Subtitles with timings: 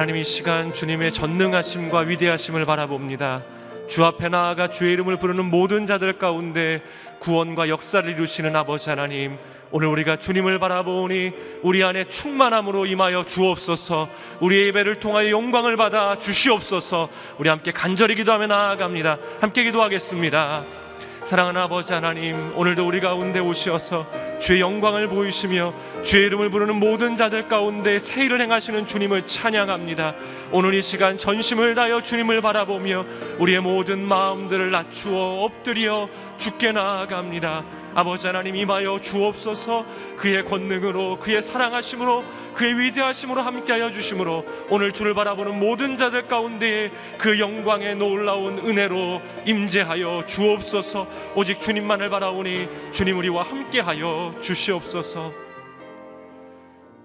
[0.00, 3.42] 하나님 이 시간 주님의 전능하심과 위대하심을 바라봅니다.
[3.90, 6.80] 주 앞에 나아가 주의 이름을 부르는 모든 자들 가운데
[7.18, 9.36] 구원과 역사를 이루시는 아버지 하나님
[9.72, 11.32] 오늘 우리가 주님을 바라보니
[11.62, 14.08] 우리 안에 충만함으로 임하여 주옵소서.
[14.40, 17.08] 우리의 예배를 통하여 영광을 받아 주시옵소서.
[17.38, 19.18] 우리 함께 간절히 기도하며 나아갑니다.
[19.40, 20.89] 함께 기도하겠습니다
[21.24, 24.06] 사랑하는 아버지 하나님 오늘도 우리 가운데 오셔서
[24.40, 30.14] 주의 영광을 보이시며 주의 이름을 부르는 모든 자들 가운데 새 일을 행하시는 주님을 찬양합니다.
[30.50, 33.04] 오늘 이 시간 전심을 다하여 주님을 바라보며
[33.38, 36.08] 우리의 모든 마음들을 낮추어 엎드려
[36.38, 37.64] 주께 나아갑니다
[37.94, 39.84] 아버지 하나님 임하여 주옵소서.
[40.16, 47.38] 그의 권능으로 그의 사랑하심으로 그의 위대하심으로 함께하여 주심으로 오늘 주를 바라보는 모든 자들 가운데 그
[47.38, 51.06] 영광의 놀라운 은혜로 임재하여 주옵소서.
[51.34, 55.32] 오직 주님만을 바라오니 주님 우리와 함께하여 주시옵소서.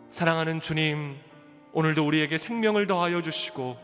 [0.09, 1.15] 사랑하는 주님
[1.73, 3.77] 오늘도 우리에게 생명을 더하여 주시고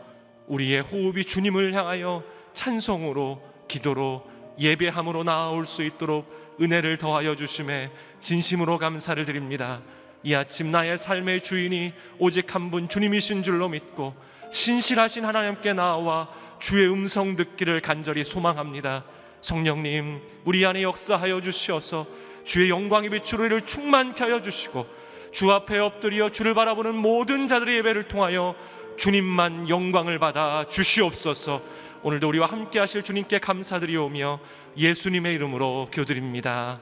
[0.46, 2.22] 우리의 호흡이 주님을 향하여
[2.52, 4.24] 찬송으로 기도로
[4.58, 7.90] 예배함으로 나아올 수 있도록 은혜를 더하여 주심에
[8.20, 9.80] 진심으로 감사를 드립니다.
[10.22, 14.14] 이 아침 나의 삶의 주인이 오직 한 분 주님이신 줄로 믿고
[14.52, 16.28] 신실하신 하나님께 나와
[16.60, 19.04] 주의 음성 듣기를 간절히 소망합니다.
[19.40, 22.06] 성령님, 우리 안에 역사하여 주시어서
[22.44, 24.86] 주의 영광의 빛으로 이를 충만케 하여 주시고
[25.32, 28.54] 주 앞에 엎드려 주를 바라보는 모든 자들의 예배를 통하여
[28.98, 31.62] 주님만 영광을 받아 주시옵소서.
[32.04, 34.40] 오늘도 우리와 함께 하실 주님께 감사드리오며
[34.76, 36.80] 예수님의 이름으로 교드립니다.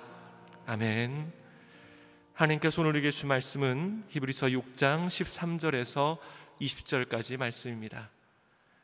[0.64, 1.30] 아멘.
[2.32, 6.16] 하나님께서 오늘 우리에게 주 말씀은 히브리서 6장 13절에서
[6.62, 8.08] 20절까지 말씀입니다.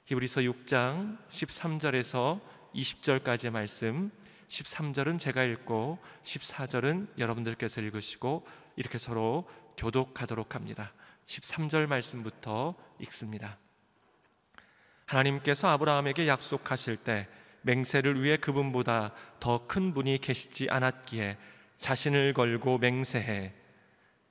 [0.05, 2.41] 히브리서 6장 13절에서
[2.75, 4.11] 20절까지의 말씀
[4.51, 8.47] 13절은 제가 읽고 14절은 여러분들께서 읽으시고
[8.77, 9.49] 이렇게 서로
[9.79, 10.93] 교독하도록 합니다.
[11.29, 13.57] 13절 말씀부터 읽습니다.
[15.07, 17.29] 하나님께서 아브라함에게 약속하실 때
[17.63, 21.37] 맹세를 위해 그분보다 더 큰 분이 계시지 않았기에
[21.79, 23.53] 자신을 걸고 맹세해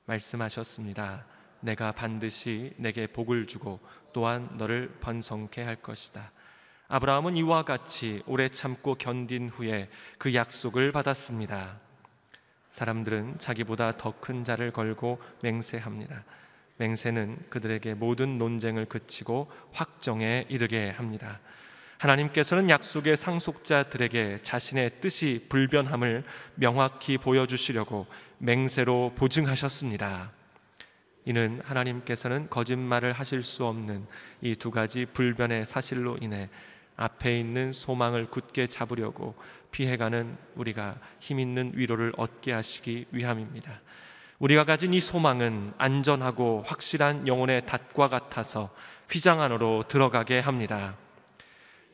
[0.06, 1.26] 말씀하셨습니다.
[1.62, 3.80] 내가 반드시 내게 복을 주고
[4.14, 6.32] 또한 너를 번성케 할 것이다.
[6.88, 11.80] 아브라함은 이와 같이 오래 참고 견딘 후에 그 약속을 받았습니다.
[12.70, 16.24] 사람들은 자기보다 더 큰 자를 걸고 맹세합니다.
[16.78, 21.40] 맹세는 그들에게 모든 논쟁을 그치고 확정에 이르게 합니다.
[21.98, 26.24] 하나님께서는 약속의 상속자들에게 자신의 뜻이 불변함을
[26.56, 28.06] 명확히 보여주시려고
[28.38, 30.32] 맹세로 보증하셨습니다.
[31.24, 34.06] 이는 하나님께서는 거짓말을 하실 수 없는
[34.42, 36.50] 이 두 가지 불변의 사실로 인해
[36.98, 39.36] 앞에 있는 소망을 굳게 잡으려고
[39.72, 43.82] 피해가는 우리가 힘 있는 위로를 얻게 하시기 위함입니다.
[44.40, 48.70] 우리가 가진 이 소망은 안전하고 확실한 영혼의 닷과 같아서
[49.10, 50.96] 휘장 안으로 들어가게 합니다.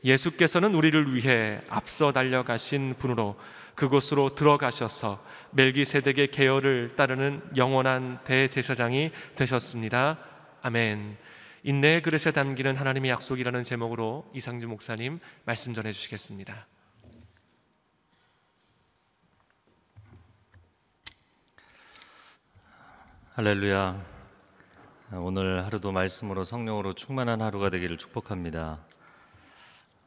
[0.04, 3.36] 예수께서는 우리를 위해 앞서 달려가신 분으로
[3.74, 10.18] 그곳으로 들어가셔서 멜기세덱의 계열을 따르는 영원한 대제사장이 되셨습니다.
[10.62, 11.16] 아멘.
[11.62, 16.66] 인내의 그릇에 담기는 하나님의 약속이라는 제목으로 이상주 목사님 말씀 전해 주시겠습니다.
[23.34, 23.98] 할렐루야.
[25.12, 28.78] 오늘 하루도 말씀으로 성령으로 충만한 하루가 되기를 축복합니다.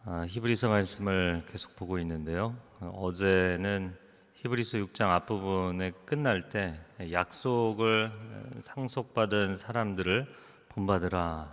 [0.05, 2.55] 아, 히브리서 말씀을 계속 보고 있는데요.
[2.81, 3.97] 어제는
[4.35, 6.79] 히브리서 6장 앞부분에 끝날 때
[7.11, 8.11] 약속을
[8.59, 10.27] 상속받은 사람들을
[10.69, 11.51] 본받으라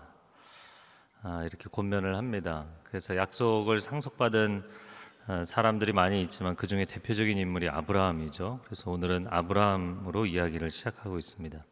[1.23, 2.67] 아, 이렇게 권면을 합니다.
[2.85, 4.92] 그래서 약속을 상속받은 아,
[5.45, 8.61] 사람들이 많이 있지만 그 중에 대표적인 인물이 아브라함이죠.
[8.65, 11.65] 그래서 오늘은 아브라함으로 이야기를 시작하고 있습니다.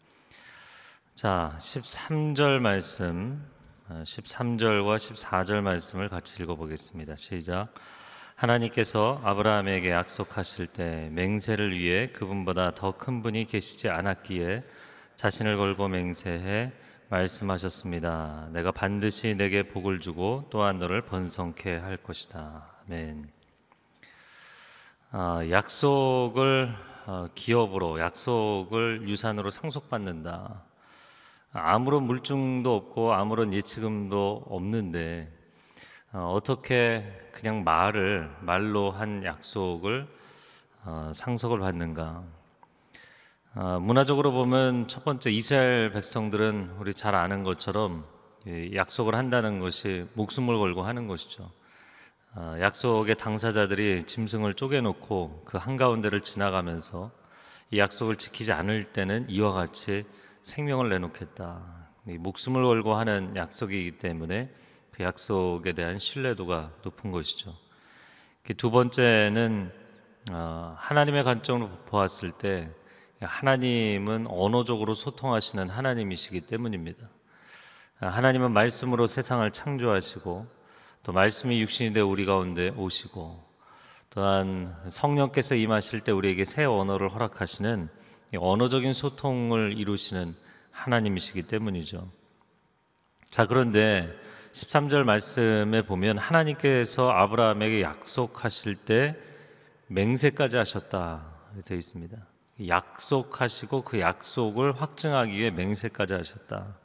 [1.15, 3.45] 자, 13절 말씀,
[3.89, 7.17] 13절과 아, 14절 말씀을 같이 읽어보겠습니다.
[7.17, 7.75] 시작.
[8.37, 14.63] 하나님께서 아브라함에게 약속하실 때 맹세를 위해 그분보다 더 큰 분이 계시지 않았기에
[15.17, 16.73] 자신을 걸고 맹세해
[17.11, 18.49] 말씀하셨습니다.
[18.53, 22.71] 내가 반드시 내게 복을 주고 또한 너를 번성케 할 것이다.
[22.87, 23.40] 아멘.
[25.13, 26.73] 아, 약속을
[27.07, 30.63] 어, 기업으로 약속을 유산으로 상속받는다.
[31.53, 35.29] 아무런 물증도 없고 아무런 예치금도 없는데
[36.13, 37.03] 어, 어떻게
[37.33, 40.07] 그냥 말을 말로 한 약속을
[40.85, 42.23] 어, 상속을 받는가?
[43.57, 48.05] 어, 문화적으로 보면 첫 번째 이스라엘 백성들은 우리 잘 아는 것처럼
[48.47, 51.51] 약속을 한다는 것이 목숨을 걸고 하는 것이죠.
[52.37, 57.11] 어, 약속의 당사자들이 짐승을 쪼개놓고 그 한가운데를 지나가면서
[57.73, 60.05] 이 약속을 지키지 않을 때는 이와 같이
[60.43, 61.89] 생명을 내놓겠다.
[62.05, 64.49] 목숨을 걸고 하는 약속이기 때문에
[64.93, 67.57] 그 약속에 대한 신뢰도가 높은 것이죠.
[68.57, 69.73] 두 번째는
[70.31, 72.73] 어, 하나님의 관점으로 보았을 때
[73.21, 77.09] 하나님은 언어적으로 소통하시는 하나님이시기 때문입니다.
[77.99, 80.60] 하나님은 말씀으로 세상을 창조하시고
[81.03, 83.43] 또 말씀이 육신이 되어 우리 가운데 오시고
[84.11, 87.89] 또한 성령께서 임하실 때 우리에게 새 언어를 허락하시는
[88.37, 90.35] 언어적인 소통을 이루시는
[90.73, 92.11] 하나님이시기 때문이죠.
[93.31, 94.09] 자, 그런데
[94.53, 99.17] 13절 말씀에 보면 하나님께서 아브라함에게 약속하실 때
[99.87, 101.25] 맹세까지 하셨다
[101.65, 102.17] 되어 있습니다.
[102.67, 106.80] 약속하시고 그 약속을 확증하기 위해 맹세까지 하셨다.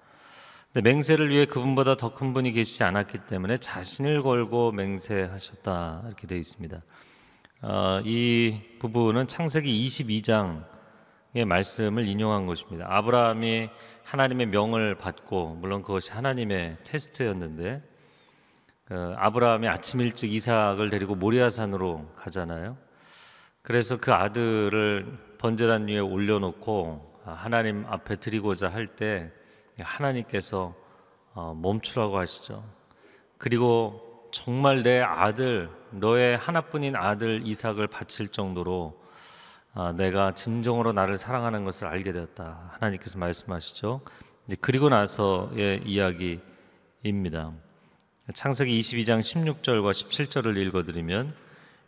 [0.76, 6.38] 근데 맹세를 위해 그분보다 더 큰 분이 계시지 않았기 때문에 자신을 걸고 맹세하셨다 이렇게 되어
[6.38, 6.82] 있습니다.
[7.62, 12.88] 어, 이 부분은 창세기 22장의 말씀을 인용한 것입니다.
[12.90, 13.70] 아브라함이
[14.04, 17.82] 하나님의 명을 받고 물론 그것이 하나님의 테스트였는데
[18.84, 22.76] 그 아브라함이 아침 일찍 이삭을 데리고 모리아산으로 가잖아요.
[23.62, 29.32] 그래서 그 아들을 번제단 위에 올려놓고 하나님 앞에 드리고자 할때
[29.80, 30.74] 하나님께서
[31.34, 32.64] 어, 멈추라고 하시죠.
[33.38, 39.00] 그리고 정말 내 아들, 너의 하나뿐인 아들 이삭을 바칠 정도로
[39.74, 42.72] 아, 내가 진정으로 나를 사랑하는 것을 알게 되었다.
[42.74, 44.02] 하나님께서 말씀하시죠.
[44.62, 47.52] 그리고 나서의 이야기입니다.
[48.34, 51.36] 창세기 22장 16절과 17절을 읽어드리면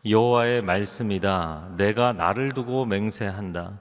[0.10, 1.76] 여호와의 말씀이다.
[1.78, 3.80] 내가 나를 두고 맹세한다.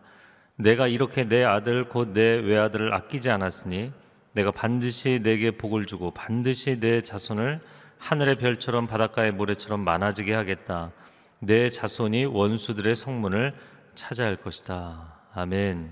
[0.57, 3.93] 내가 이렇게 내 아들 곧 내 외아들을 아끼지 않았으니
[4.33, 7.61] 내가 반드시 내게 복을 주고 반드시 내 자손을
[7.99, 10.93] 하늘의 별처럼 바닷가의 모래처럼 많아지게 하겠다.
[11.41, 13.55] 내 자손이 원수들의 성문을
[13.95, 15.15] 차지할 것이다.
[15.35, 15.91] 아멘.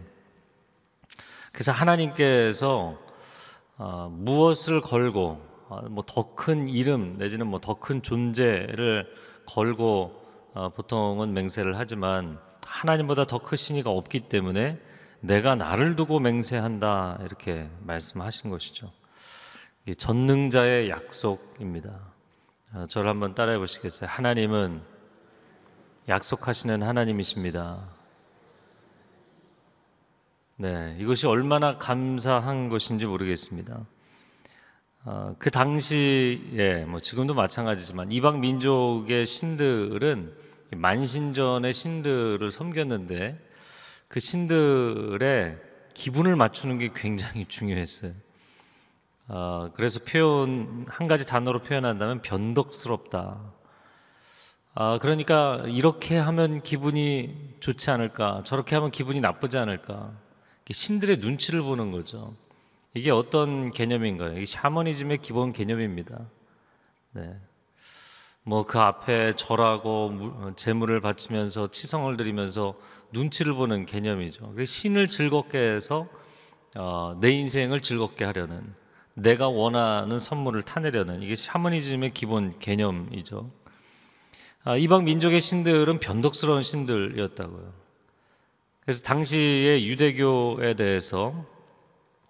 [1.53, 2.99] 그래서 하나님께서
[3.77, 9.07] 어, 무엇을 걸고 어, 뭐더 큰 이름 내지는 뭐 더 큰 존재를
[9.47, 10.23] 걸고
[10.55, 14.79] 어, 보통은 맹세를 하지만 하나님보다 더 크신 이가 없기 때문에
[15.21, 18.93] 내가 나를 두고 맹세한다 이렇게 말씀하신 것이죠.
[19.97, 22.01] 전능자의 약속입니다.
[22.75, 24.09] 어, 저를 한번 따라해 보시겠어요?
[24.11, 24.83] 하나님은
[26.09, 27.89] 약속하시는 하나님이십니다.
[30.57, 33.87] 네, 이것이 얼마나 감사한 것인지 모르겠습니다.
[35.05, 40.35] 어, 그 당시에 뭐 지금도 마찬가지지만 이방 민족의 신들은
[40.71, 43.39] 만신전의 신들을 섬겼는데
[44.09, 45.59] 그 신들의
[45.95, 48.13] 기분을 맞추는 게 굉장히 중요했어요.
[49.29, 53.41] 어, 그래서 표현 한 가지 단어로 표현한다면 변덕스럽다.
[54.77, 60.13] 아, 그러니까 이렇게 하면 기분이 좋지 않을까, 저렇게 하면 기분이 나쁘지 않을까.
[60.71, 62.35] 신들의 눈치를 보는 거죠.
[62.93, 64.39] 이게 어떤 개념인가요?
[64.39, 66.27] 이 샤머니즘의 기본 개념입니다.
[67.13, 67.35] 네.
[68.47, 72.75] 뭐 그 앞에 절하고 무- 제물을 바치면서 치성을 드리면서
[73.13, 74.55] 눈치를 보는 개념이죠.
[74.65, 76.09] 신을 즐겁게 해서
[76.77, 78.75] 어, 내 인생을 즐겁게 하려는
[79.15, 83.51] 내가 원하는 선물을 타내려는 이게 샤머니즘의 기본 개념이죠.
[84.65, 87.73] 아, 이방 민족의 신들은 변덕스러운 신들이었다고요.
[88.85, 91.47] 그래서 당시의 유대교에 대해서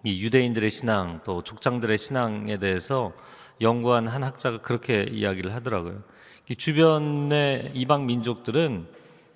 [0.05, 3.13] 이 유대인들의 신앙 또 족장들의 신앙에 대해서
[3.61, 6.03] 연구한 한 학자가 그렇게 이야기를 하더라고요.
[6.49, 8.87] 이 주변의 이방 민족들은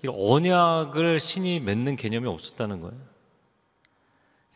[0.04, 2.96] 이 언약을 신이 맺는 개념이 없었다는 거예요.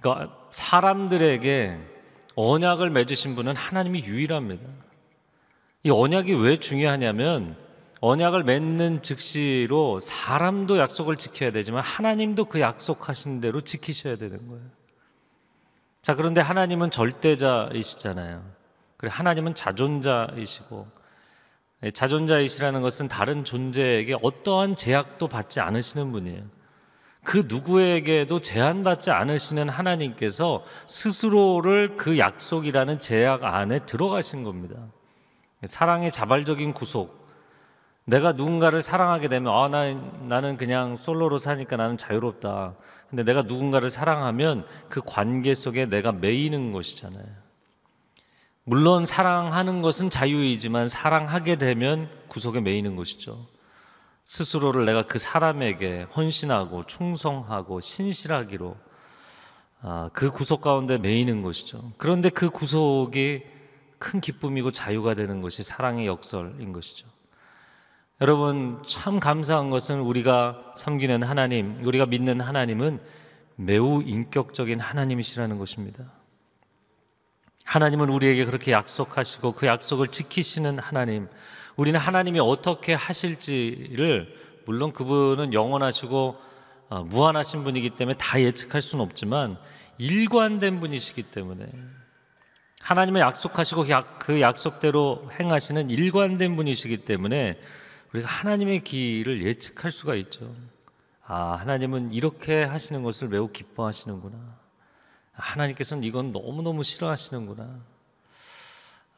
[0.01, 1.79] 그러니까 사람들에게
[2.35, 4.69] 언약을 맺으신 분은 하나님이 유일합니다.
[5.85, 7.57] 이 언약이 왜 중요하냐면
[8.01, 14.65] 언약을 맺는 즉시로 사람도 약속을 지켜야 되지만 하나님도 그 약속하신 대로 지키셔야 되는 거예요.
[16.03, 18.45] 자, 그런데 하나님은 절대자이시잖아요.
[19.03, 20.87] 그리고 하나님은 자존자이시고
[21.83, 26.45] 예, 자존자이시라는 것은 다른 존재에게 어떠한 제약도 받지 않으시는 분이에요.
[27.25, 34.77] 그 누구에게도 제한받지 않으시는 하나님께서 스스로를 그 약속이라는 제약 안에 들어가신 겁니다.
[35.65, 37.27] 사랑의 자발적인 구속.
[38.05, 39.93] 내가 누군가를 사랑하게 되면 아, 나,
[40.29, 42.77] 나는 그냥 솔로로 사니까 나는 자유롭다.
[43.11, 47.42] 근데 내가 누군가를 사랑하면 그 관계 속에 내가 매이는 것이잖아요.
[48.65, 53.47] 물론 사랑하는 것은 자유이지만 사랑하게 되면 구속에 매이는 것이죠.
[54.25, 58.77] 스스로를 내가 그 사람에게 헌신하고 충성하고 신실하기로
[59.85, 61.93] 아, 그 구속 가운데 매이는 것이죠.
[61.99, 63.43] 그런데 그 구속이
[63.99, 67.09] 큰 기쁨이고 자유가 되는 것이 사랑의 역설인 것이죠.
[68.21, 73.01] 여러분 참 감사한 것은 우리가 섬기는 하나님, 우리가 믿는 하나님은
[73.57, 76.05] 매우 인격적인 하나님이시라는 것입니다.
[77.65, 81.29] 하나님은 우리에게 그렇게 약속하시고 그 약속을 지키시는 하나님,
[81.77, 84.35] 우리는 하나님이 어떻게 하실지를
[84.67, 86.37] 물론 그분은 영원하시고
[86.91, 89.57] 어, 무한하신 분이기 때문에 다 예측할 수는 없지만
[89.99, 91.67] 일관된 분이시기 때문에
[92.83, 97.59] 하나님의 약속하시고 약- 그 약속대로 행하시는 일관된 분이시기 때문에
[98.13, 100.55] 우리가 하나님의 길을 예측할 수가 있죠.
[101.25, 104.37] 아, 하나님은 이렇게 하시는 것을 매우 기뻐하시는구나.
[105.33, 107.81] 하나님께서는 이건 너무너무 싫어하시는구나.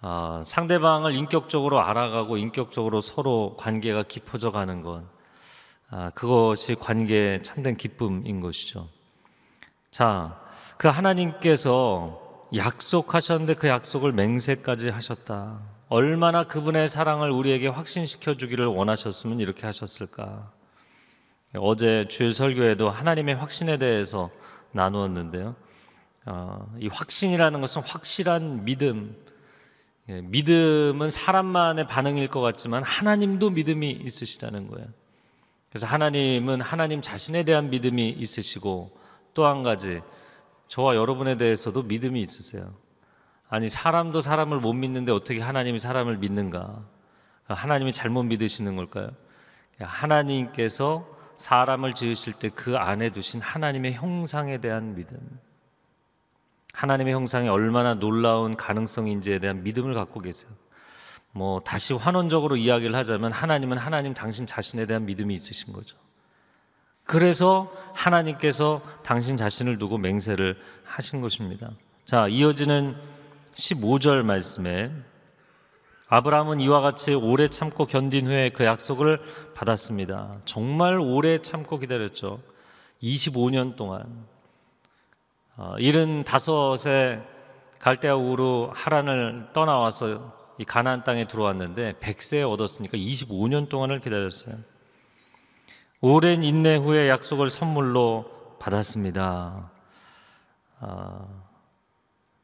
[0.01, 5.03] 아, 상대방을 인격적으로 알아가고 인격적으로 서로 관계가 깊어져 가는 것.
[5.91, 8.89] 아, 그것이 관계의 참된 기쁨인 것이죠.
[9.91, 10.41] 자,
[10.77, 12.21] 그 하나님께서
[12.55, 15.61] 약속하셨는데 그 약속을 맹세까지 하셨다.
[15.89, 20.51] 얼마나 그분의 사랑을 우리에게 확신시켜 주기를 원하셨으면 이렇게 하셨을까?
[21.57, 24.31] 어제 주일 설교에도 하나님의 확신에 대해서
[24.73, 25.55] 나누었는데요.
[26.27, 29.17] 어, 이 확신이라는 것은 확실한 믿음.
[30.09, 34.87] 예, 믿음은 사람만의 반응일 것 같지만 하나님도 믿음이 있으시다는 거예요.
[35.71, 38.97] 그래서 하나님은 하나님 자신에 대한 믿음이 있으시고
[39.35, 40.01] 또 한 가지
[40.69, 42.75] 저와 여러분에 대해서도 믿음이 있으세요.
[43.49, 46.85] 아니 사람도 사람을 못 믿는데 어떻게 하나님이 사람을 믿는가?
[47.47, 49.11] 하나님이 잘못 믿으시는 걸까요?
[49.81, 55.19] 하나님께서 사람을 지으실 때 그 안에 두신 하나님의 형상에 대한 믿음.
[56.75, 60.51] 하나님의 형상이 얼마나 놀라운 가능성인지에 대한 믿음을 갖고 계세요.
[61.31, 65.97] 뭐 다시 환원적으로 이야기를 하자면 하나님은 하나님 당신 자신에 대한 믿음이 있으신 거죠.
[67.05, 71.71] 그래서 하나님께서 당신 자신을 두고 맹세를 하신 것입니다.
[72.05, 72.97] 자, 이어지는
[73.55, 74.91] 15절 말씀에
[76.09, 79.21] 아브라함은 이와 같이 오래 참고 견딘 후에 그 약속을
[79.55, 80.41] 받았습니다.
[80.45, 82.41] 정말 오래 참고 기다렸죠.
[83.03, 84.27] 25년 동안.
[85.57, 87.23] 어, 75세
[87.79, 94.57] 갈대아 우르 하란을 떠나와서 이 가나안 땅에 들어왔는데 100세에 얻었으니까 25년 동안을 기다렸어요.
[96.01, 99.71] 오랜 인내 후에 약속을 선물로 받았습니다.
[100.81, 101.27] 아,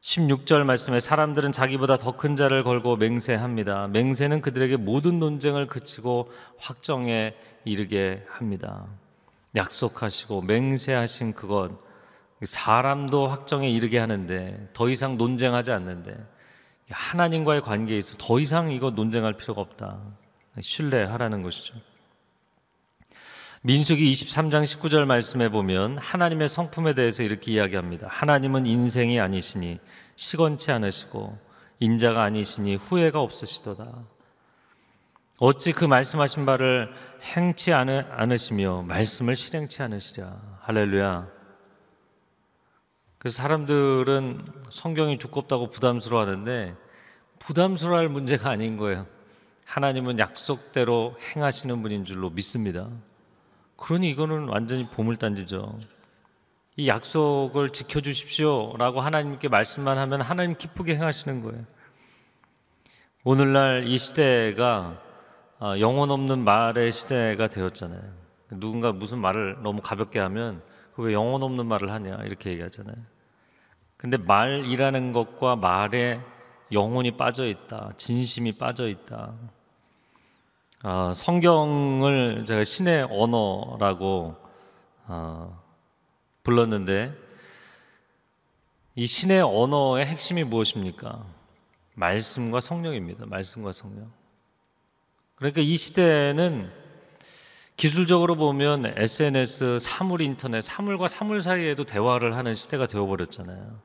[0.01, 3.87] 16절 말씀에 사람들은 자기보다 더 큰 자를 걸고 맹세합니다.
[3.89, 8.87] 맹세는 그들에게 모든 논쟁을 그치고 확정에 이르게 합니다.
[9.55, 11.90] 약속하시고 맹세하신 그것
[12.43, 16.17] 사람도 확정에 이르게 하는데 더 이상 논쟁하지 않는데
[16.89, 19.99] 하나님과의 관계에 있어 더 이상 이거 논쟁할 필요가 없다.
[20.59, 21.75] 신뢰하라는 것이죠.
[23.63, 28.07] 민수기 23장 19절 말씀에 보면 하나님의 성품에 대해서 이렇게 이야기합니다.
[28.09, 29.79] 하나님은 인생이 아니시니
[30.15, 31.37] 시건치 않으시고
[31.79, 33.87] 인자가 아니시니 후회가 없으시도다.
[35.37, 36.91] 어찌 그 말씀하신 바를
[37.35, 40.39] 행치 않으 시며 말씀을 실행치 않으시랴.
[40.61, 41.40] 할렐루야.
[43.21, 46.75] 그래서 사람들은 성경이 두껍다고 부담스러워하는데
[47.37, 49.05] 부담스러워할 문제가 아닌 거예요.
[49.63, 52.89] 하나님은 약속대로 행하시는 분인 줄로 믿습니다.
[53.77, 55.77] 그러니 이거는 완전히 보물단지죠.
[56.77, 61.63] 이 약속을 지켜주십시오라고 하나님께 말씀만 하면 하나님 기쁘게 행하시는 거예요.
[63.23, 64.99] 오늘날 이 시대가
[65.59, 68.01] 아, 영혼 없는 말의 시대가 되었잖아요.
[68.49, 70.63] 누군가 무슨 말을 너무 가볍게 하면
[70.97, 72.95] 왜 영혼 없는 말을 하냐 이렇게 얘기하잖아요.
[73.97, 76.19] 근데 말이라는 것과 말에
[76.71, 79.33] 영혼이 빠져 있다, 진심이 빠져 있다.
[80.83, 84.35] 아, 성경을 제가 신의 언어라고
[85.05, 85.59] 아,
[86.43, 87.13] 불렀는데
[88.95, 91.23] 이 신의 언어의 핵심이 무엇입니까?
[91.93, 93.25] 말씀과 성령입니다.
[93.25, 94.11] 말씀과 성령.
[95.35, 96.71] 그러니까 이 시대는
[97.81, 103.79] 기술적으로 보면 SNS, 사물 인터넷, 사물과 사물 사이에도 대화를 하는 시대가 되어버렸잖아요.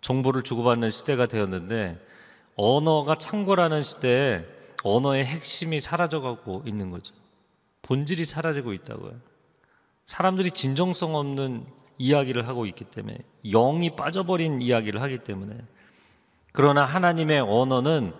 [0.00, 2.00] 정보를 주고받는 시대가 되었는데
[2.56, 4.46] 언어가 창궐하는 시대에
[4.84, 7.14] 언어의 핵심이 사라져가고 있는 거죠.
[7.82, 9.20] 본질이 사라지고 있다고요.
[10.06, 11.66] 사람들이 진정성 없는
[11.98, 15.58] 이야기를 하고 있기 때문에 영이 빠져버린 이야기를 하기 때문에
[16.52, 18.14] 그러나 하나님의 언어는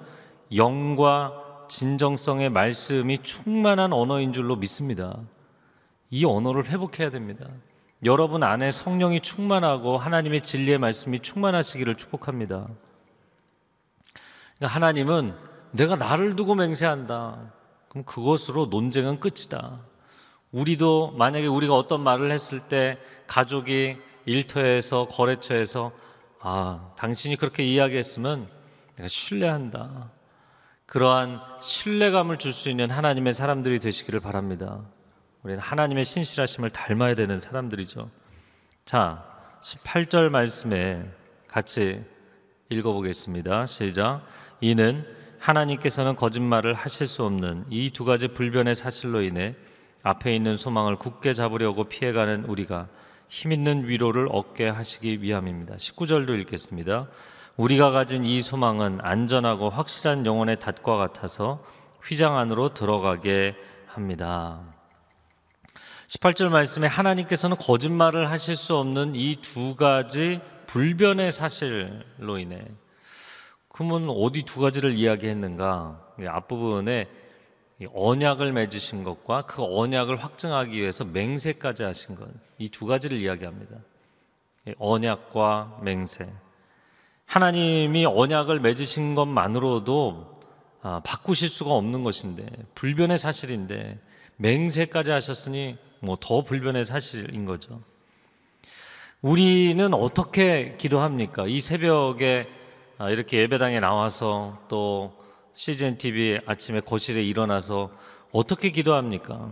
[0.55, 5.18] 영과 진정성의 말씀이 충만한 언어인 줄로 믿습니다.
[6.11, 7.46] 이 언어를 회복해야 됩니다.
[8.05, 12.68] 여러분 안에 성령이 충만하고 하나님의 진리의 말씀이 충만하시기를 축복합니다.
[14.57, 15.35] 그러니까 하나님은
[15.70, 17.53] 내가 나를 두고 맹세한다.
[17.88, 19.81] 그럼 그것으로 논쟁은 끝이다.
[20.51, 23.96] 우리도 만약에 우리가 어떤 말을 했을 때 가족이
[24.27, 25.92] 일터에서 거래처에서
[26.40, 28.48] 아, 당신이 그렇게 이야기했으면
[28.96, 30.11] 내가 신뢰한다.
[30.92, 34.78] 그러한 신뢰감을 줄 수 있는 하나님의 사람들이 되시기를 바랍니다.
[35.42, 38.11] 우리는 하나님의 신실하심을 닮아야 되는 사람들이죠.
[38.85, 39.24] 자,
[39.62, 41.11] 18절 말씀에
[41.48, 42.05] 같이
[42.68, 43.64] 읽어보겠습니다.
[43.64, 44.20] 시작.
[44.61, 45.07] 이는
[45.38, 49.55] 하나님께서는 거짓말을 하실 수 없는 이 두 가지 불변의 사실로 인해
[50.02, 52.88] 앞에 있는 소망을 굳게 잡으려고 피해가는 우리가
[53.28, 55.76] 힘 있는 위로를 얻게 하시기 위함입니다.
[55.76, 57.09] 19절도 읽겠습니다.
[57.57, 61.62] 우리가 가진 이 소망은 안전하고 확실한 영혼의 닷과 같아서
[62.03, 63.55] 휘장 안으로 들어가게
[63.87, 64.61] 합니다.
[66.09, 72.65] 18절 말씀에 하나님께서는 거짓말을 하실 수 없는 이 두 가지 불변의 사실로 인해
[73.69, 76.01] 그러면 어디 두 가지를 이야기했는가?
[76.27, 77.09] 앞부분에
[77.95, 82.29] 언약을 맺으신 것과 그 언약을 확증하기 위해서 맹세까지 하신 것.
[82.59, 83.77] 이 두 가지를 이야기합니다.
[84.79, 86.31] 언약과 맹세.
[87.33, 90.42] 하나님이 언약을 맺으신 것만으로도
[90.83, 93.99] 아, 바꾸실 수가 없는 것인데 불변의 사실인데
[94.37, 97.81] 맹세까지 하셨으니 뭐 더 불변의 사실인 거죠.
[99.23, 101.47] 우리는 어떻게 기도합니까?
[101.47, 102.51] 이 새벽에
[102.99, 105.14] 아, 이렇게 예배당에 나와서 또
[105.55, 107.92] CGN TV 아침에 거실에 일어나서
[108.31, 109.51] 어떻게 기도합니까?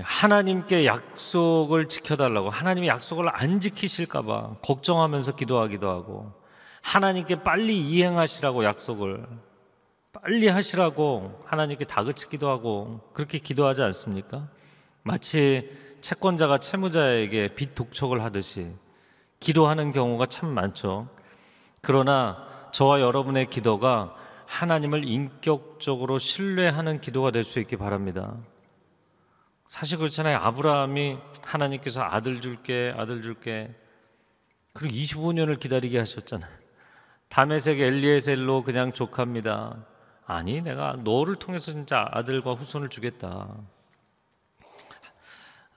[0.00, 6.43] 하나님께 약속을 지켜달라고 하나님이 약속을 안 지키실까봐 걱정하면서 기도하기도 하고
[6.84, 9.26] 하나님께 빨리 이행하시라고 약속을
[10.12, 14.48] 빨리 하시라고 하나님께 다그치기도 하고 그렇게 기도하지 않습니까?
[15.02, 15.70] 마치
[16.02, 18.70] 채권자가 채무자에게 빚 독촉을 하듯이
[19.40, 21.08] 기도하는 경우가 참 많죠.
[21.80, 24.14] 그러나 저와 여러분의 기도가
[24.46, 28.36] 하나님을 인격적으로 신뢰하는 기도가 될 수 있기 바랍니다.
[29.68, 30.36] 사실 그렇잖아요.
[30.36, 33.74] 아브라함이 하나님께서 아들 줄게, 아들 줄게.
[34.74, 36.63] 그리고 25년을 기다리게 하셨잖아요.
[37.34, 39.84] 다메섹 엘리에셀로 그냥 족합니다.
[40.24, 43.48] 아니, 내가 너를 통해서 진짜 아들과 후손을 주겠다.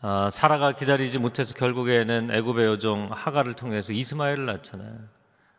[0.02, 5.00] 아, 사라가 기다리지 못해서 결국에는 애굽의 여종 하가를 통해서 이스마엘을 낳잖아요.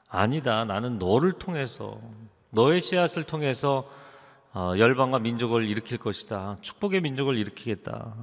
[0.08, 0.64] 아니다.
[0.64, 2.00] 나는 너를 통해서
[2.50, 3.90] 너의 씨앗을 통해서
[4.54, 6.58] 어, 열방과 민족을 일으킬 것이다.
[6.60, 8.14] 축복의 민족을 일으키겠다.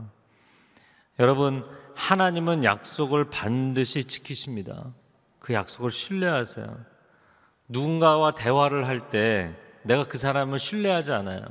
[1.19, 4.93] 여러분, 하나님은 약속을 반드시 지키십니다.
[5.39, 6.94] 그 약속을 신뢰하세요.
[7.67, 11.41] 누군가와 대화를 할 때 내가 그 사람을 신뢰하지 않아요.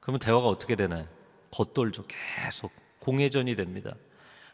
[0.00, 1.06] 그러면 대화가 어떻게 되나요?
[1.52, 2.04] 겉돌죠.
[2.08, 3.92] 계속 공회전이 됩니다.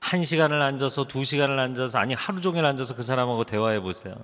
[0.01, 4.15] 한 시간을 앉아서 두 시간을 앉아서 아니 하루 종일 앉아서 그 사람하고 대화해 보세요.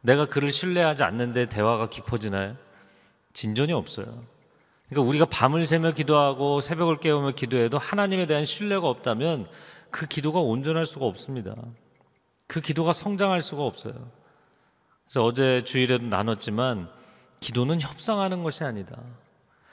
[0.00, 2.56] 내가 그를 신뢰하지 않는데 대화가 깊어지나요?
[3.32, 4.24] 진전이 없어요.
[4.88, 9.48] 그러니까 우리가 밤을 새며 기도하고 새벽을 깨우며 기도해도 하나님에 대한 신뢰가 없다면
[9.90, 11.56] 그 기도가 온전할 수가 없습니다.
[12.46, 13.94] 그 기도가 성장할 수가 없어요.
[15.06, 16.88] 그래서 어제 주일에도 나눴지만
[17.40, 18.96] 기도는 협상하는 것이 아니다.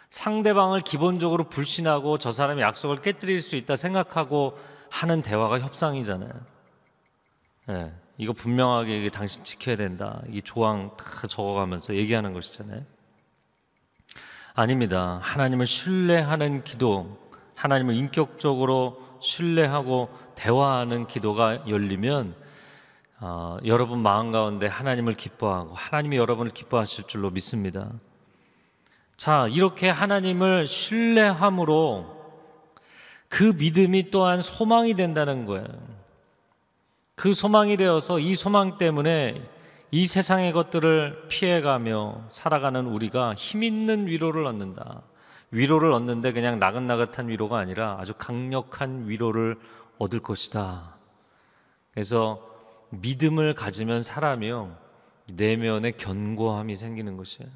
[0.10, 4.58] 상대방을 기본적으로 불신하고 저 사람이 약속을 깨뜨릴 수 있다 생각하고
[4.92, 6.32] 하는 대화가 협상이잖아요.
[7.70, 10.22] 예, 이거 분명하게 이게 당신 지켜야 된다.
[10.30, 12.84] 이 조항 다 적어가면서 얘기하는 것이잖아요.
[14.54, 15.18] 아닙니다.
[15.24, 17.18] 하나님을 신뢰하는 기도,
[17.56, 22.36] 하나님을 인격적으로 신뢰하고 대화하는 기도가 열리면
[23.26, 27.90] 어, 여러분 마음 가운데 하나님을 기뻐하고 하나님이 여러분을 기뻐하실 줄로 믿습니다.
[29.16, 32.22] 자, 이렇게 하나님을 신뢰함으로
[33.30, 35.66] 그 믿음이 또한 소망이 된다는 거예요.
[37.16, 39.42] 그 소망이 되어서 이 소망 때문에
[39.92, 45.02] 이 세상의 것들을 피해가며 살아가는 우리가 힘 있는 위로를 얻는다.
[45.50, 49.58] 위로를 얻는데 그냥 나긋나긋한 위로가 아니라 아주 강력한 위로를
[49.98, 50.98] 얻을 것이다.
[51.94, 52.53] 그래서
[53.02, 54.78] 믿음을 가지면 사람이요
[55.34, 57.50] 내면에 견고함이 생기는 것이에요.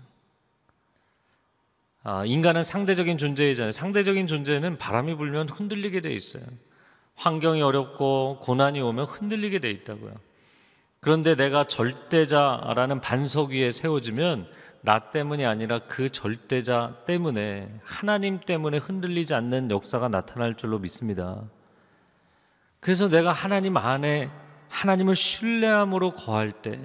[2.04, 3.72] 아, 인간은 상대적인 존재이잖아요.
[3.72, 6.44] 상대적인 존재는 바람이 불면 흔들리게 돼 있어요.
[7.16, 10.14] 환경이 어렵고 고난이 오면 흔들리게 돼 있다고요.
[11.02, 14.48] 그런데 내가 절대자라는 반석 위에 세워지면
[14.82, 21.44] 나 때문이 아니라 그 절대자 때문에 하나님 때문에 흔들리지 않는 역사가 나타날 줄로 믿습니다.
[22.80, 24.30] 그래서 내가 하나님 안에
[24.70, 26.80] 하나님을 신뢰함으로 거할 때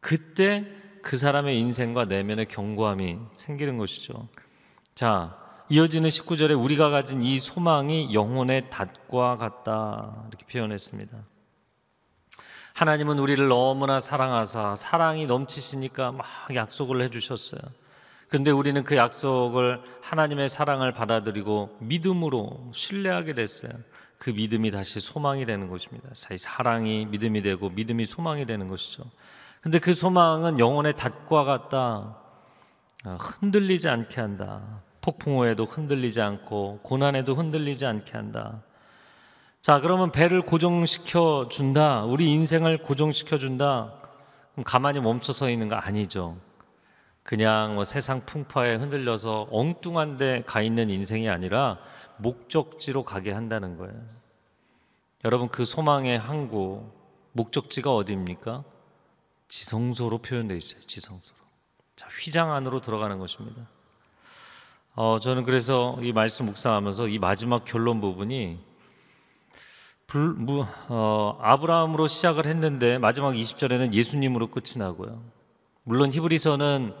[0.00, 0.66] 그때
[1.02, 4.28] 그 사람의 인생과 내면의 견고함이 생기는 것이죠.
[4.94, 5.36] 자,
[5.68, 10.24] 이어지는 19절에 우리가 가진 이 소망이 영혼의 닷과 같다.
[10.28, 11.16] 이렇게 표현했습니다.
[12.74, 17.60] 하나님은 우리를 너무나 사랑하사 사랑이 넘치시니까 막 약속을 해 주셨어요.
[18.28, 23.72] 그런데 우리는 그 약속을 하나님의 사랑을 받아들이고 믿음으로 신뢰하게 됐어요.
[24.18, 26.08] 그 믿음이 다시 소망이 되는 것입니다.
[26.14, 29.04] 사랑이 믿음이 되고 믿음이 소망이 되는 것이죠.
[29.60, 32.18] 근데 그 소망은 영혼의 닷과 같다.
[33.04, 34.82] 아, 흔들리지 않게 한다.
[35.00, 38.62] 폭풍우에도 흔들리지 않고 고난에도 흔들리지 않게 한다.
[39.60, 42.04] 자, 그러면 배를 고정시켜 준다.
[42.04, 43.94] 우리 인생을 고정시켜 준다.
[44.52, 46.36] 그럼 가만히 멈춰 서 있는 거 아니죠.
[47.24, 51.78] 그냥 뭐 세상 풍파에 흔들려서 엉뚱한 데 가 있는 인생이 아니라
[52.18, 53.94] 목적지로 가게 한다는 거예요.
[55.24, 56.86] 여러분 그 소망의 항구
[57.32, 58.62] 목적지가 어디입니까?
[59.48, 60.80] 지성소로 표현되어 있어요.
[60.82, 61.34] 지성소로.
[61.96, 63.68] 자, 휘장 안으로 들어가는 것입니다.
[64.94, 68.60] 어, 저는 그래서 이 말씀 묵상하면서 이 마지막 결론 부분이
[70.06, 75.22] 불, 무, 어, 아브라함으로 시작을 했는데 마지막 20절에는 예수님으로 끝이 나고요.
[75.84, 76.94] 물론 히브리서는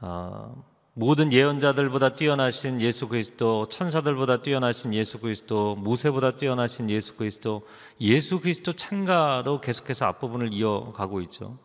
[0.00, 0.64] 어,
[0.98, 7.66] 모든 예언자들보다 뛰어나신 예수 그리스도, 천사들보다 뛰어나신 예수 그리스도, 모세보다 뛰어나신 예수 그리스도,
[8.00, 11.58] 예수 그리스도 찬가로 계속해서 앞부분을 이어가고 있죠.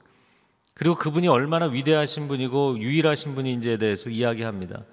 [0.73, 4.83] 그리고 그분이 얼마나 위대하신 분이고 유일하신 분인지에 대해서 이야기합니다.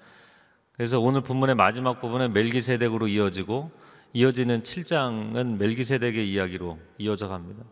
[0.71, 3.71] 그래서 오늘 본문의 마지막 부분은 멜기세덱으로 이어지고
[4.13, 7.63] 이어지는 7장은 멜기세덱의 이야기로 이어져 갑니다.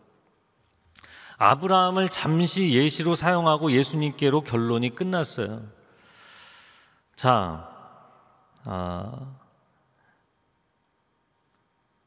[1.38, 5.62] 아브라함을 잠시 예시로 사용하고 예수님께로 결론이 끝났어요.
[7.14, 7.68] 자,
[8.64, 9.36] 아,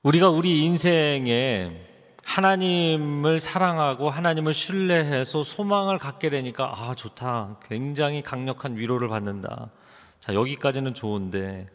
[0.04, 1.88] 우리가 우리 인생에
[2.24, 7.58] 하나님을 사랑하고 하나님을 신뢰해서 소망을 갖게 되니까 아 좋다.
[7.68, 9.70] 굉장히 강력한 위로를 받는다.
[10.20, 11.68] 자 여기까지는 좋은데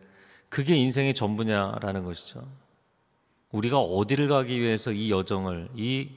[0.48, 2.46] 그게 인생의 전부냐라는 것이죠.
[3.50, 6.10] 우리가 어디를 가기 위해서 이 여정을 이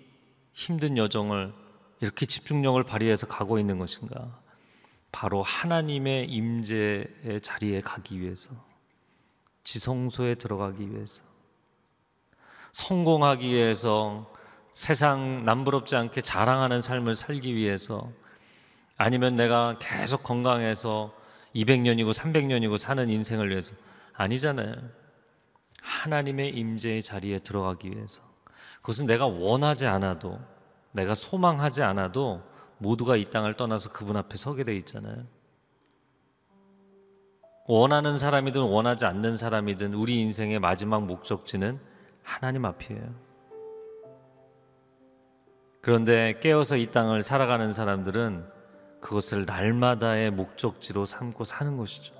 [0.59, 1.53] 힘든 여정을
[2.01, 4.37] 이렇게 집중력을 발휘해서 가고 있는 것인가?
[5.09, 8.49] 바로 하나님의 임재의 자리에 가기 위해서
[9.63, 11.23] 지성소에 들어가기 위해서
[12.73, 14.33] 성공하기 위해서
[14.73, 18.11] 세상 남부럽지 않게 자랑하는 삶을 살기 위해서
[18.97, 21.15] 아니면 내가 계속 건강해서
[21.55, 23.73] 200년이고 300년이고 사는 인생을 위해서.
[24.13, 24.75] 아니잖아요.
[25.81, 28.28] 하나님의 임재의 자리에 들어가기 위해서
[28.81, 30.39] 그것은 내가 원하지 않아도
[30.91, 32.41] 내가 소망하지 않아도
[32.77, 35.25] 모두가 이 땅을 떠나서 그분 앞에 서게 돼 있잖아요.
[37.67, 41.79] 원하는 사람이든 원하지 않는 사람이든 우리 인생의 마지막 목적지는
[42.23, 43.29] 하나님 앞이에요.
[45.81, 48.45] 그런데 깨어서 이 땅을 살아가는 사람들은
[49.01, 52.13] 그것을 날마다의 목적지로 삼고 사는 것이죠.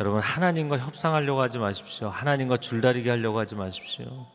[0.00, 2.08] 여러분 하나님과 협상하려고 하지 마십시오.
[2.08, 4.26] 하나님과 줄다리기 하려고 하지 마십시오.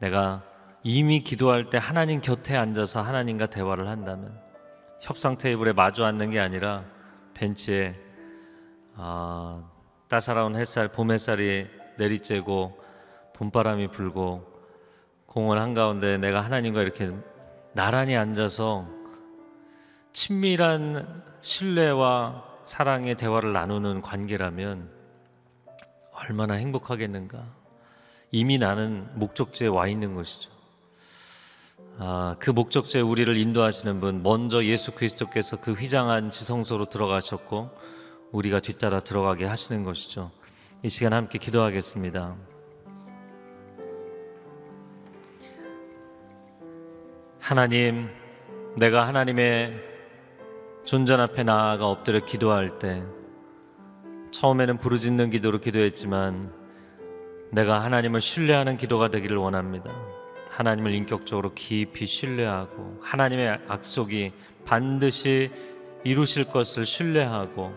[0.00, 0.42] 내가
[0.82, 4.38] 이미 기도할 때 하나님 곁에 앉아서 하나님과 대화를 한다면
[5.00, 6.84] 협상 테이블에 마주 앉는 게 아니라
[7.34, 7.96] 벤치에
[8.96, 9.62] 아,
[10.08, 11.66] 따사로운 햇살, 봄 햇살이
[11.98, 12.74] 내리쬐고
[13.34, 14.46] 봄바람이 불고
[15.26, 17.12] 공원 한가운데 내가 하나님과 이렇게
[17.72, 18.88] 나란히 앉아서
[20.12, 24.90] 친밀한 신뢰와 사랑의 대화를 나누는 관계라면
[26.12, 27.59] 얼마나 행복하겠는가.
[28.32, 30.50] 이미 나는 목적지에 와 있는 것이죠.
[31.98, 37.70] 아, 그 목적지에 우리를 인도하시는 분, 먼저 예수 그리스도께서 그 휘장한 지성소로 들어가셨고,
[38.32, 40.30] 우리가 뒤따라 들어가게 하시는 것이죠.
[40.82, 42.36] 이 시간 함께 기도하겠습니다.
[47.40, 48.08] 하나님,
[48.76, 49.74] 내가 하나님의
[50.84, 53.04] 존전 앞에 나아가 엎드려 기도할 때
[54.30, 56.59] 처음에는 부르짖는 기도로 기도했지만
[57.50, 59.90] 내가 하나님을 신뢰하는 기도가 되기를 원합니다.
[60.50, 64.32] 하나님을 인격적으로 깊이 신뢰하고 하나님의 약속이
[64.64, 65.50] 반드시
[66.04, 67.72] 이루실 것을 신뢰하고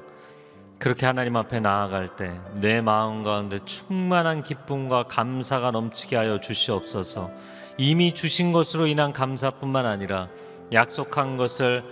[0.79, 7.31] 그렇게 하나님 앞에 나아갈 때 내 마음 가운데 충만한 기쁨과 감사가 넘치게 하여 주시옵소서.
[7.77, 10.27] 이미 주신 것으로 인한 감사뿐만 아니라
[10.73, 11.83] 약속한 것을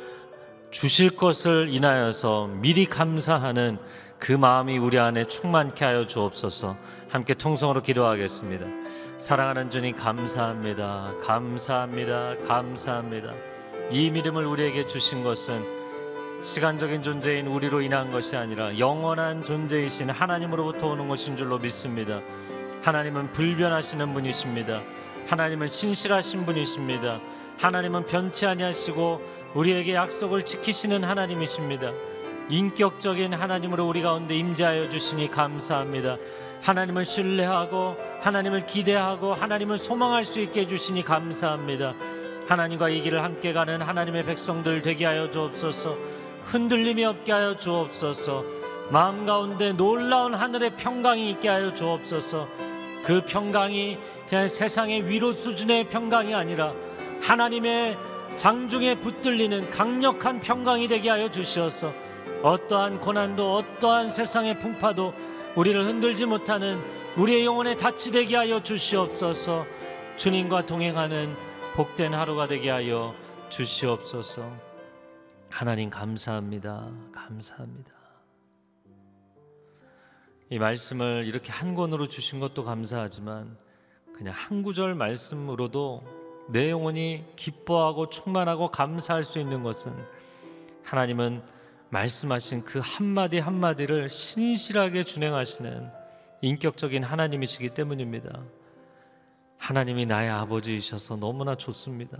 [0.71, 3.79] 주실 것을 인하여서 미리 감사하는
[4.21, 6.77] 그 마음이 우리 안에 충만케 하여 주옵소서.
[7.09, 8.67] 함께 통성으로 기도하겠습니다.
[9.17, 11.13] 사랑하는 주님 감사합니다.
[11.23, 12.35] 감사합니다.
[12.47, 13.33] 감사합니다.
[13.89, 15.65] 이 믿음을 우리에게 주신 것은
[16.43, 22.21] 시간적인 존재인 우리로 인한 것이 아니라 영원한 존재이신 하나님으로부터 오는 것인 줄로 믿습니다.
[22.83, 24.83] 하나님은 불변하시는 분이십니다.
[25.29, 27.19] 하나님은 신실하신 분이십니다.
[27.57, 29.21] 하나님은 변치 아니하시고
[29.55, 31.91] 우리에게 약속을 지키시는 하나님이십니다.
[32.51, 36.17] 인격적인 하나님으로 우리 가운데 임재하여 주시니 감사합니다.
[36.61, 41.95] 하나님을 신뢰하고 하나님을 기대하고 하나님을 소망할 수 있게 해 주시니 감사합니다.
[42.47, 45.95] 하나님과 이 길을 함께 가는 하나님의 백성들 되게 하여 주옵소서.
[46.43, 48.43] 흔들림이 없게 하여 주옵소서.
[48.89, 52.47] 마음 가운데 놀라운 하늘의 평강이 있게 하여 주옵소서.
[53.05, 56.73] 그 평강이 그냥 세상의 위로 수준의 평강이 아니라
[57.21, 57.97] 하나님의
[58.35, 62.10] 장중에 붙들리는 강력한 평강이 되게 하여 주시어서
[62.43, 65.13] 어떠한 고난도 어떠한 세상의 풍파도
[65.55, 66.79] 우리를 흔들지 못하는
[67.15, 69.65] 우리의 영혼에 닿치 되게 하여 주시옵소서.
[70.17, 71.35] 주님과 동행하는
[71.75, 73.13] 복된 하루가 되게 하여
[73.49, 74.51] 주시옵소서.
[75.51, 76.89] 하나님 감사합니다.
[77.11, 77.91] 감사합니다.
[80.49, 83.57] 이 말씀을 이렇게 한 권으로 주신 것도 감사하지만
[84.13, 86.03] 그냥 한 구절 말씀으로도
[86.49, 89.93] 내 영혼이 기뻐하고 충만하고 감사할 수 있는 것은
[90.83, 91.60] 하나님은
[91.91, 95.91] 말씀하신 그 한마디 한마디를 신실하게 준행하시는
[96.41, 98.39] 인격적인 하나님이시기 때문입니다.
[99.57, 102.17] 하나님이 나의 아버지이셔서 너무나 좋습니다.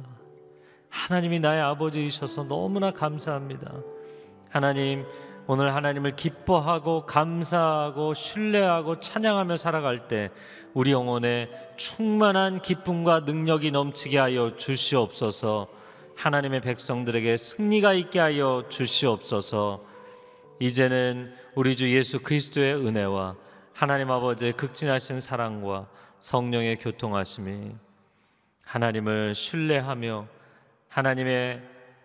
[0.90, 3.74] 하나님이 나의 아버지이셔서 너무나 감사합니다.
[4.50, 5.06] 하나님,
[5.48, 10.30] 오늘 하나님을 기뻐하고 감사하고 신뢰하고 찬양하며 살아갈 때
[10.74, 15.81] 우리 영혼에 충만한 기쁨과 능력이 넘치게 하여 주시옵소서.
[16.16, 19.84] 하나님의 백성들에게 승리가 있게 하여 주시옵소서.
[20.60, 23.36] 이제는 우리 주 예수 그리스도의 은혜와
[23.74, 27.76] 하나님 아버지의 극진하신 사랑과 성령의 교통하심이
[28.64, 30.28] 하나님을 신뢰하며
[30.88, 31.62] 하나님의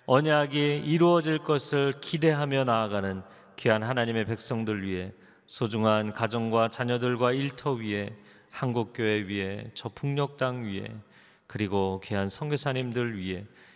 [0.06, 3.22] 언약이 이루어질 것을 기대하며 나아가는
[3.56, 5.12] 귀한 하나님의 백성들 위해
[5.46, 8.16] 소중한 가정과 자녀들과 일터 위에
[8.50, 10.88] 한국교회 위에 저 북녘 위에
[11.46, 13.44] 그리고 귀한 선교사님들 위해